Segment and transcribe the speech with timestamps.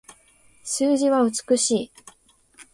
[0.63, 1.91] 数字は美しい